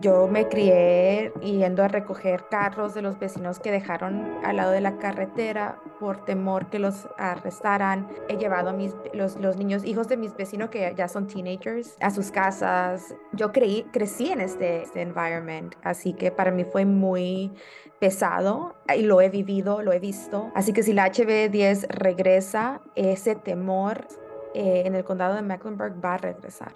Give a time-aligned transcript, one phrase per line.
[0.00, 4.80] Yo me crié yendo a recoger carros de los vecinos que dejaron al lado de
[4.80, 8.08] la carretera por temor que los arrestaran.
[8.28, 12.10] He llevado a mis, los, niños, hijos de mis vecinos que ya son teenagers, a
[12.10, 13.14] sus casas.
[13.32, 17.52] Yo creí, crecí en este, este environment, así que para mí fue muy
[18.00, 20.50] pesado y lo he vivido, lo he visto.
[20.56, 24.08] Así que si la HB10 regresa, ese temor
[24.54, 26.72] eh, en el condado de Mecklenburg va a regresar.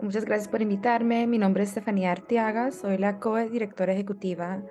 [0.00, 1.26] Muchas gracias por invitarme.
[1.26, 2.70] Mi nombre es Estefanía Arteaga.
[2.70, 4.62] Soy la co-directora ejecutiva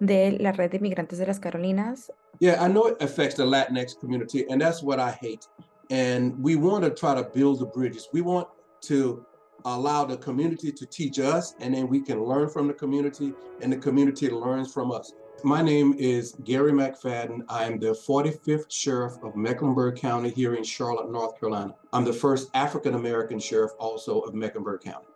[0.00, 2.12] de la Red de Migrantes de las Carolinas.
[2.40, 5.46] Yeah, I know it affects the Latinx community, and that's what I hate.
[5.90, 8.08] And we want to try to build the bridges.
[8.12, 8.48] We want
[8.88, 9.24] to
[9.64, 13.72] allow the community to teach us, and then we can learn from the community, and
[13.72, 15.12] the community learns from us.
[15.44, 17.42] My name is Gary McFadden.
[17.48, 21.74] I am the 45th Sheriff of Mecklenburg County here in Charlotte, North Carolina.
[21.92, 25.08] I'm the first African American Sheriff also of Mecklenburg County.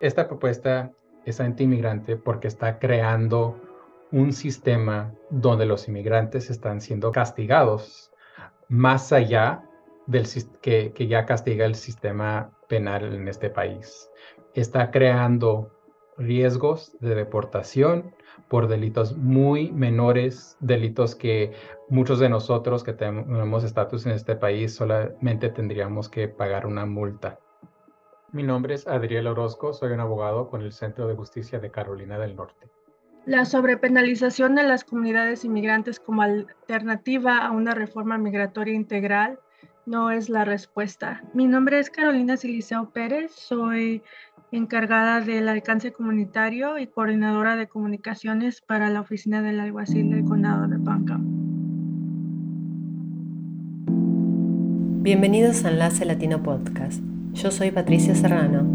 [0.00, 0.90] Esta propuesta
[1.24, 3.60] es anti-inmigrante porque está creando
[4.10, 8.10] un sistema donde los inmigrantes están siendo castigados
[8.68, 9.62] más allá
[10.06, 10.26] del
[10.60, 14.10] que, que ya castiga el sistema penal en este país.
[14.54, 15.70] Está creando
[16.18, 18.14] riesgos de deportación
[18.48, 21.52] por delitos muy menores, delitos que
[21.88, 27.38] muchos de nosotros que tenemos estatus en este país solamente tendríamos que pagar una multa.
[28.32, 32.18] Mi nombre es Adriel Orozco, soy un abogado con el Centro de Justicia de Carolina
[32.18, 32.68] del Norte.
[33.24, 39.40] La sobrepenalización de las comunidades inmigrantes como alternativa a una reforma migratoria integral
[39.86, 41.22] no es la respuesta.
[41.32, 44.02] Mi nombre es Carolina Siliceo Pérez, soy
[44.50, 50.66] encargada del alcance comunitario y coordinadora de comunicaciones para la oficina del alguacil del condado
[50.66, 51.20] de Banca.
[55.02, 57.00] Bienvenidos a Enlace Latino Podcast.
[57.34, 58.66] Yo soy Patricia Serrano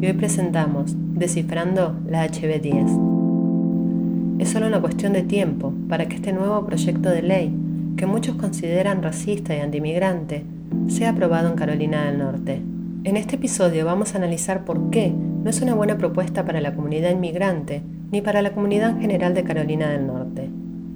[0.00, 4.38] y hoy presentamos Descifrando la HB10.
[4.38, 7.52] Es solo una cuestión de tiempo para que este nuevo proyecto de ley,
[7.96, 10.44] que muchos consideran racista y antimigrante,
[10.88, 12.62] sea aprobado en Carolina del Norte.
[13.04, 16.74] En este episodio vamos a analizar por qué no es una buena propuesta para la
[16.74, 20.50] comunidad inmigrante ni para la comunidad en general de Carolina del Norte.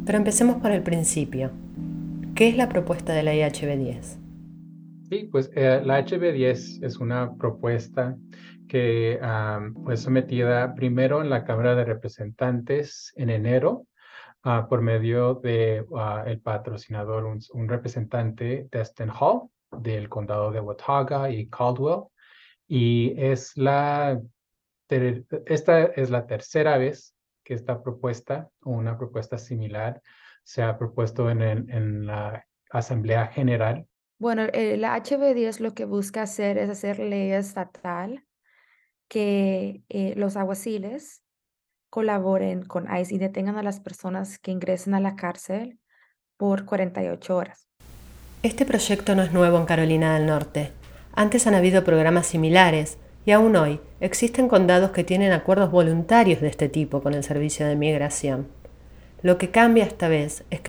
[0.04, 1.50] Pero empecemos por el principio.
[2.34, 4.18] ¿Qué es la propuesta de la IHB10?
[5.08, 8.16] Sí, pues eh, la HB10 es una propuesta
[8.68, 9.18] que
[9.84, 13.86] fue sometida primero en la Cámara de Representantes en enero
[14.42, 20.60] ah, por medio de ah, el patrocinador, un, un representante, Destin Hall, del condado de
[20.60, 22.04] Watauga y Caldwell.
[22.66, 24.20] Y es la,
[25.46, 30.00] esta es la tercera vez que esta propuesta o una propuesta similar
[30.42, 33.86] se ha propuesto en, en la Asamblea General.
[34.18, 38.24] Bueno, eh, la HB10 lo que busca hacer es hacer ley estatal
[39.08, 41.22] que eh, los aguaciles
[41.90, 45.78] colaboren con ICE y detengan a las personas que ingresen a la cárcel
[46.36, 47.68] por 48 horas.
[48.44, 50.70] Este proyecto no es nuevo en Carolina del Norte.
[51.14, 56.48] Antes han habido programas similares y aún hoy existen condados que tienen acuerdos voluntarios de
[56.48, 58.46] este tipo con el Servicio de Migración.
[59.22, 60.68] Lo que cambia esta vez es que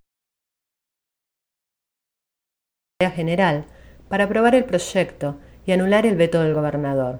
[3.01, 3.65] la general
[4.07, 7.19] para aprobar el proyecto y anular el veto del gobernador.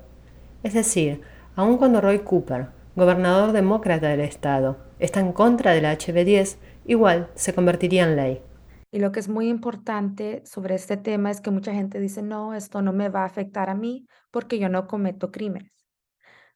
[0.64, 1.20] Es decir,
[1.58, 6.56] aun cuando Roy Cooper, gobernador demócrata del estado, está en contra de la HB10,
[6.86, 8.45] igual se convertiría en ley.
[8.96, 12.54] Y lo que es muy importante sobre este tema es que mucha gente dice, no,
[12.54, 15.74] esto no me va a afectar a mí porque yo no cometo crímenes.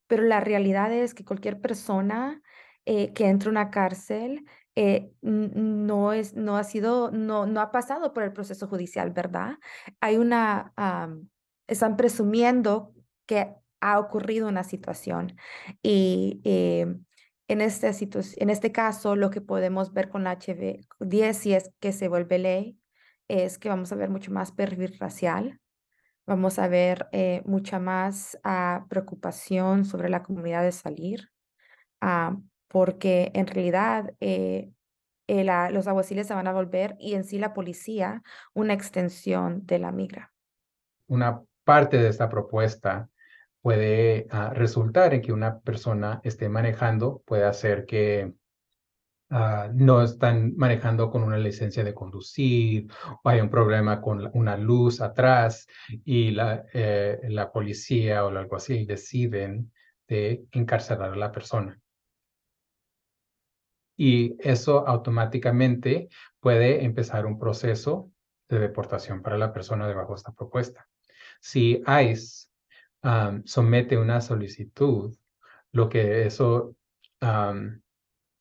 [0.08, 2.42] Pero la realidad es que cualquier persona
[2.86, 4.46] eh, que entra a una cárcel
[4.76, 9.58] eh, no, es, no ha sido, no, no ha pasado por el proceso judicial, ¿verdad?
[10.00, 10.74] Hay una,
[11.68, 12.94] están presumiendo
[13.26, 15.36] que ha ocurrido una situación
[15.84, 16.88] y eh,
[17.50, 17.92] en este,
[18.38, 22.38] en este caso, lo que podemos ver con la HB10, si es que se vuelve
[22.38, 22.80] ley,
[23.28, 25.60] es que vamos a ver mucho más perfil racial,
[26.28, 31.32] vamos a ver eh, mucha más ah, preocupación sobre la comunidad de salir,
[32.02, 32.38] ah,
[32.68, 34.70] porque en realidad eh,
[35.28, 38.22] eh, los aguaciles se van a volver y en sí la policía
[38.54, 40.32] una extensión de la migra.
[41.08, 43.10] Una parte de esta propuesta
[43.62, 48.34] puede ah, resultar en que una persona esté manejando, puede hacer que
[49.30, 52.88] ah, no están manejando con una licencia de conducir
[53.24, 55.68] o hay un problema con una luz atrás
[56.06, 59.72] y la, eh, la policía o algo así deciden
[60.08, 61.80] de encarcelar a la persona.
[63.98, 66.08] Y eso automáticamente
[66.40, 68.10] puede empezar un proceso
[68.48, 70.88] de deportación para la persona debajo de esta propuesta.
[71.42, 72.49] Si ICE
[73.46, 75.16] somete una solicitud
[75.72, 76.76] lo que eso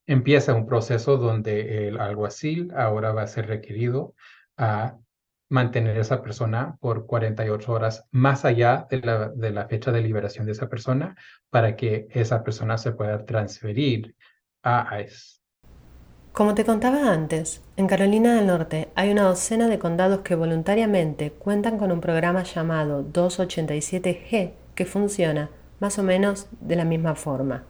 [0.07, 4.15] empieza un proceso donde el alguacil ahora va a ser requerido
[4.57, 4.97] a
[5.51, 10.03] mantener a esa persona por 48 horas más allá de la, de la fecha de
[10.03, 11.17] liberación de esa persona
[11.51, 14.15] para que esa persona se pueda transferir
[14.63, 15.38] a ICE.
[16.39, 21.33] Como te contaba antes, en Carolina del Norte hay una docena de condados que voluntariamente
[21.33, 25.51] cuentan con un programa llamado 287G que funciona
[25.81, 27.65] más o menos de la misma forma.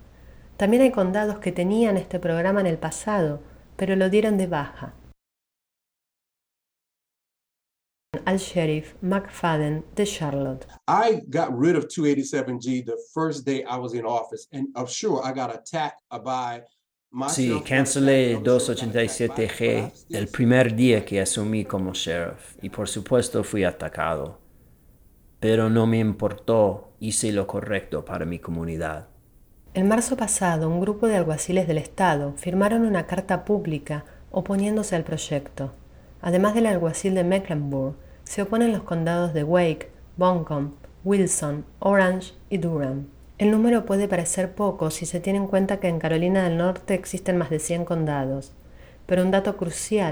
[0.59, 3.41] También hay condados que tenían este programa en el pasado,
[3.79, 4.93] pero lo dieron de baja.
[8.26, 10.67] al sheriff McFadden de Charlotte.
[10.87, 15.23] I got rid of 287G the first day I was in office, and I'm sure
[15.25, 16.65] I got attacked by
[17.28, 24.38] Sí, cancelé 287G el primer día que asumí como sheriff y por supuesto fui atacado.
[25.40, 29.08] Pero no me importó, hice lo correcto para mi comunidad.
[29.72, 35.05] En marzo pasado, un grupo de alguaciles del Estado firmaron una carta pública oponiéndose al
[35.05, 35.72] proyecto.
[36.20, 42.58] Además del alguacil de Mecklenburg, se oponen los condados de Wake, Buncombe, Wilson, Orange y
[42.58, 43.06] Durham.
[43.38, 46.94] El número puede parecer poco si se tiene en cuenta que en Carolina del Norte
[46.94, 48.52] existen más de 100 condados,
[49.06, 50.11] pero un dato crucial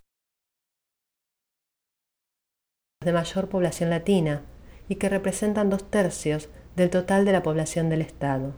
[3.04, 4.42] de mayor población latina
[4.88, 8.54] y que representan dos tercios del total de la población del Estado.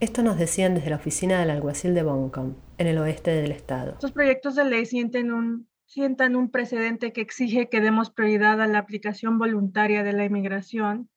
[0.00, 3.92] Esto nos decían desde la oficina del alguacil de Boncom, en el oeste del Estado.
[3.92, 9.36] Estos proyectos de ley sientan un precedente que exige que demos prioridad a la aplicación
[9.38, 11.10] voluntaria de la inmigración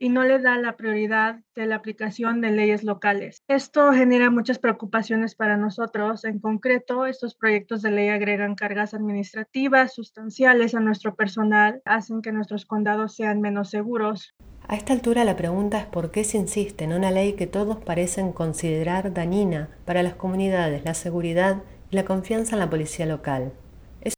[0.00, 3.44] y no le da la prioridad de la aplicación de leyes locales.
[3.48, 6.24] Esto genera muchas preocupaciones para nosotros.
[6.24, 12.32] En concreto, estos proyectos de ley agregan cargas administrativas sustanciales a nuestro personal, hacen que
[12.32, 14.34] nuestros condados sean menos seguros.
[14.66, 17.76] A esta altura la pregunta es por qué se insiste en una ley que todos
[17.76, 23.52] parecen considerar dañina para las comunidades, la seguridad y la confianza en la policía local.
[24.00, 24.14] ¿Es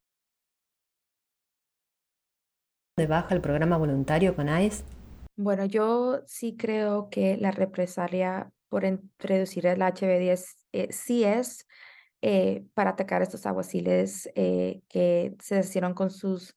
[2.96, 4.84] de baja el programa voluntario con ICE?
[5.36, 11.66] Bueno, yo sí creo que la represalia por introducir el HB10 eh, sí es
[12.20, 16.54] eh, para atacar a estos aguaciles eh, que se hicieron con sus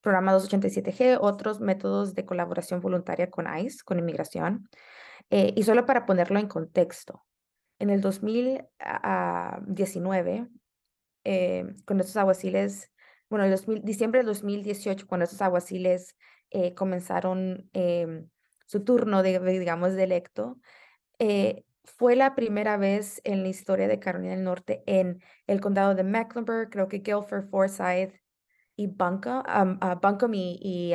[0.00, 4.66] programas 287G, otros métodos de colaboración voluntaria con ICE, con inmigración.
[5.30, 7.22] y solo para ponerlo en contexto,
[7.78, 10.48] en el 2019,
[11.84, 12.90] con estos aguaciles,
[13.28, 16.16] bueno, el diciembre del 2018, cuando estos aguaciles
[16.52, 18.28] eh, comenzaron em,
[18.66, 20.58] su turno, de, digamos, de electo,
[21.18, 25.94] eh, fue la primera vez en la historia de Carolina del Norte en el condado
[25.94, 28.14] de Mecklenburg, creo que Guilford, Forsyth
[28.76, 29.42] y Buncombe,
[30.30, 30.94] um, y,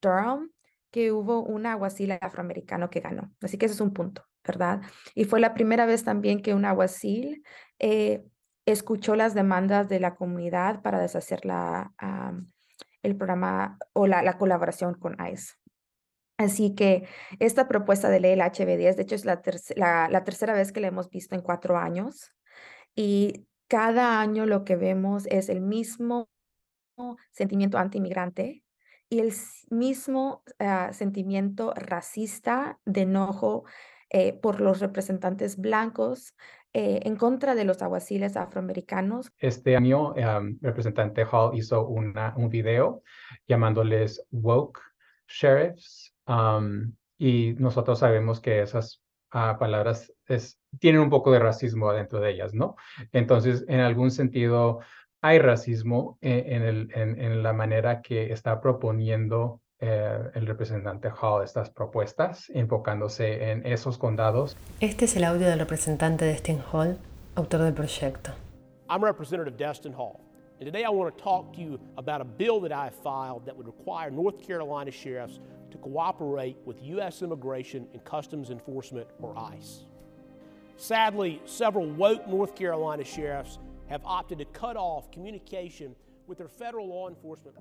[0.00, 0.50] Durham,
[0.90, 3.32] que hubo un aguacil afroamericano que ganó.
[3.40, 4.80] Así que ese es un punto, ¿verdad?
[5.14, 7.44] Y fue la primera vez también que un aguacil
[7.78, 8.24] eh,
[8.66, 11.92] escuchó las demandas de la comunidad para deshacer la,
[13.02, 15.54] el programa o la, colaboración con ICE.
[16.38, 17.06] Así que
[17.38, 19.42] esta propuesta de ley, el HB10, de hecho es la,
[20.08, 22.32] la, tercera vez que la hemos visto en cuatro años
[22.94, 26.28] y cada año lo que vemos es el mismo
[27.30, 28.64] sentimiento anti-inmigrante
[29.08, 29.32] y el
[29.70, 33.64] mismo ah, sentimiento racista de enojo
[34.10, 36.34] eh, por los representantes blancos
[36.72, 39.32] eh, en contra de los aguaciles afroamericanos.
[39.38, 43.02] Este año, el representante Hall hizo una, un video
[43.48, 44.80] llamándoles woke
[45.26, 46.14] sheriffs
[47.18, 50.12] y nosotros sabemos que esas ah, palabras
[50.78, 52.76] tienen un poco de racismo dentro de ellas, ¿no?
[53.12, 54.78] Entonces, en algún sentido,
[55.20, 61.70] hay racismo en, el, en la manera que está proponiendo eh, el representante Hall estas
[61.70, 64.56] propuestas, enfocándose en esos condados.
[64.80, 66.98] Este es el audio del representante Destin Hall,
[67.34, 68.32] autor del proyecto.
[68.90, 70.20] I'm Representative Destin Hall,
[70.58, 73.56] and today I want to talk to you about a bill that I filed that
[73.56, 75.38] would require North Carolina sheriffs
[75.70, 77.22] to cooperate with U.S.
[77.22, 79.86] Immigration and Customs Enforcement, or ICE.
[80.76, 83.58] Sadly, several woke North Carolina sheriffs
[83.88, 85.94] have opted to cut off communication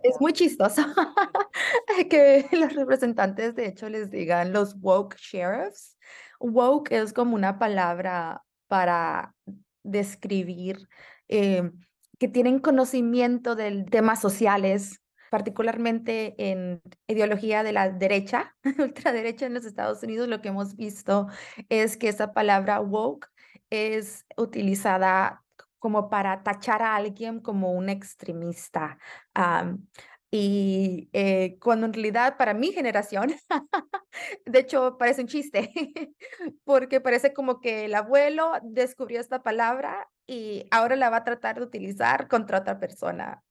[0.03, 0.81] Es muy chistoso
[2.09, 5.97] que los representantes de hecho les digan los woke sheriffs.
[6.39, 9.35] Woke es como una palabra para
[9.83, 10.87] describir
[11.27, 11.71] eh,
[12.19, 19.65] que tienen conocimiento de temas sociales, particularmente en ideología de la derecha, ultraderecha en los
[19.65, 21.27] Estados Unidos, lo que hemos visto
[21.69, 23.27] es que esa palabra woke
[23.69, 25.43] es utilizada
[25.79, 28.97] como para tachar a alguien como un extremista.
[30.31, 33.33] Y eh, cuando en realidad para mi generación,
[34.45, 35.71] de hecho parece un chiste,
[36.63, 41.57] porque parece como que el abuelo descubrió esta palabra y ahora la va a tratar
[41.57, 43.43] de utilizar contra otra persona.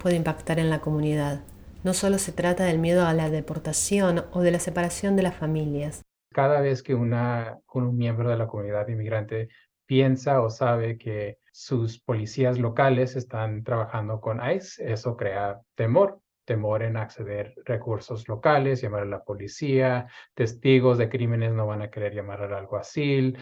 [0.00, 1.42] Puede impactar en la comunidad.
[1.84, 5.36] No solo se trata del miedo a la deportación o de la separación de las
[5.36, 6.02] familias.
[6.32, 9.48] Cada vez que una, un miembro de la comunidad inmigrante
[9.92, 16.82] piensa o sabe que sus policías locales están trabajando con ICE, eso crea temor, temor
[16.82, 22.14] en acceder recursos locales, llamar a la policía, testigos de crímenes no van a querer
[22.14, 23.36] llamar al alguacil.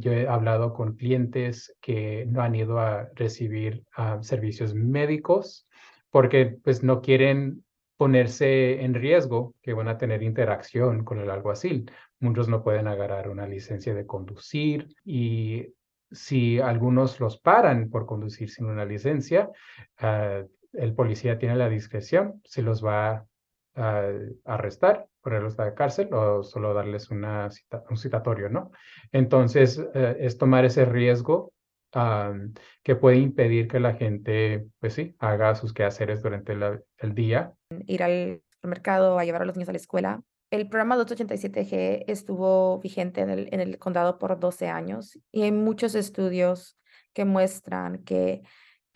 [0.00, 3.84] yo he hablado con clientes que no han ido a recibir
[4.22, 5.68] servicios médicos
[6.10, 7.64] porque pues no quieren
[7.96, 11.90] ponerse en riesgo que van a tener interacción con el alguacil.
[12.20, 15.74] Muchos no pueden agarrar una licencia de conducir y
[16.10, 19.50] si algunos los paran por conducir sin una licencia,
[19.98, 23.26] ah, el policía tiene la discreción si los va
[23.74, 24.10] a
[24.44, 28.70] arrestar, ponerlos a la cárcel o solo darles un citatorio, ¿no?
[29.12, 31.52] Entonces, eh, es tomar ese riesgo
[32.82, 37.54] que puede impedir que la gente, pues sí, haga sus quehaceres durante el día.
[37.86, 40.22] Ir al mercado a llevar a los niños a la escuela.
[40.50, 46.78] El programa 287G estuvo vigente en el, condado por 12 años y hay muchos estudios
[47.12, 48.42] que muestran que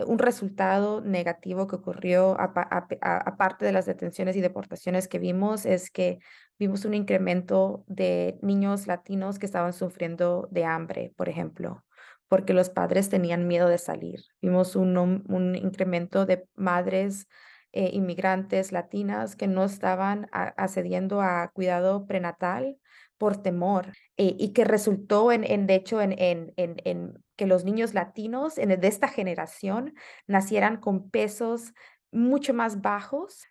[0.07, 6.21] un resultado negativo que ocurrió aparte de las detenciones y deportaciones que vimos es que
[6.59, 11.85] vimos un incremento de niños latinos que estaban sufriendo de hambre, por ejemplo
[12.31, 14.21] porque los padres tenían miedo de salir.
[14.41, 17.27] Vimos un, un incremento de madres
[17.73, 22.79] eh, inmigrantes latinas que no estaban accediendo a cuidado prenatal
[23.19, 27.65] por temor eh, y que resultó en, en de hecho, en, en, en, que los
[27.65, 29.95] niños latinos de esta generación
[30.29, 31.75] nacieran con pesos
[32.13, 33.45] mucho más bajos,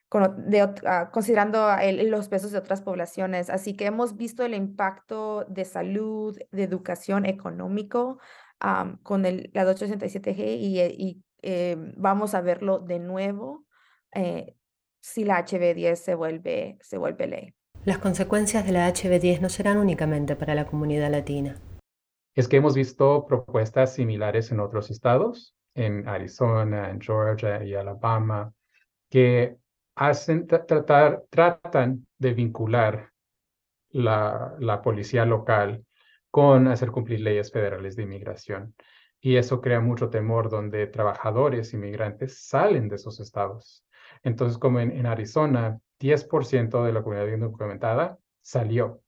[0.85, 1.67] ah, considerando
[2.05, 3.49] los pesos de otras poblaciones.
[3.49, 8.19] Así que hemos visto el impacto de salud, de educación, económico
[9.03, 13.65] con el, la 287G y, eh, y eh, vamos a verlo de nuevo
[14.13, 14.55] eh,
[15.01, 17.53] si la HB10 se vuelve, se vuelve ley.
[17.85, 21.55] Las consecuencias de la HB10 no serán únicamente para la comunidad latina.
[22.35, 28.53] Es que hemos visto propuestas similares en otros estados, en Arizona, en Georgia y Alabama,
[29.09, 29.55] que
[29.95, 33.11] hacen tratar, tratan de vincular
[33.91, 35.83] la, la policía local
[36.31, 38.75] con hacer cumplir leyes federales de inmigración.
[39.21, 43.85] Y eso crea mucho temor donde trabajadores inmigrantes salen de esos estados.
[44.23, 49.01] Entonces, como en, Arizona, 10% de la comunidad indocumentada salió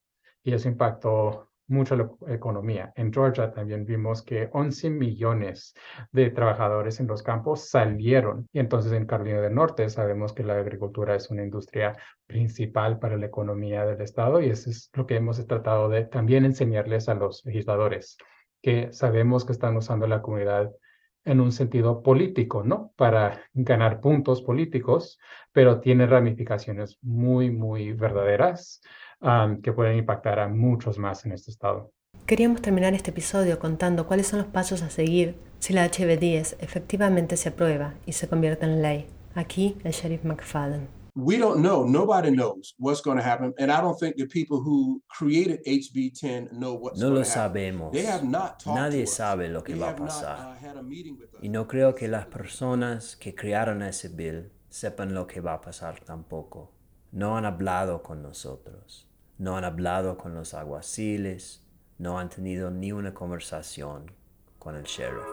[0.43, 2.91] y eso impactó mucho la economía.
[2.95, 5.73] En Georgia también vimos que 11 millones
[6.11, 8.47] de trabajadores en los campos salieron.
[8.53, 11.97] Y entonces en Carolina del Norte sabemos que la agricultura es una industria
[12.27, 16.45] principal para la economía del estado y eso es lo que hemos tratado de también
[16.45, 18.17] enseñarles a los legisladores,
[18.61, 20.71] que sabemos que están usando la comunidad
[21.23, 22.93] en un sentido político, ¿no?
[22.95, 25.19] Para ganar puntos políticos,
[25.51, 28.81] pero tiene ramificaciones muy, muy verdaderas
[29.61, 31.91] que pueden impactar a muchos más en este estado.
[32.25, 37.37] Queríamos terminar este episodio contando cuáles son los pasos a seguir si la HB10 efectivamente
[37.37, 39.05] se aprueba y se convierte en ley.
[39.35, 40.87] Aquí el sheriff McFadden.
[41.13, 41.85] We don't know.
[41.85, 46.13] Nobody knows what's going to happen, and I don't think the people who created HB
[46.17, 47.91] 10 know what's no lo sabemos.
[48.65, 50.57] Nadie sabe lo que va a pasar.
[50.63, 55.55] Uh, y no creo que las personas que crearon ese bill sepan lo que va
[55.55, 56.71] a pasar tampoco.
[57.11, 59.10] No han hablado con nosotros
[59.41, 61.63] no han hablado con los aguaciles,
[61.97, 64.11] no han tenido ni una conversación
[64.59, 65.25] con el sheriff.